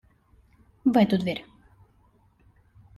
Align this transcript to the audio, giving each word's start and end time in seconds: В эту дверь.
В 0.83 0.97
эту 0.97 1.19
дверь. 1.19 1.45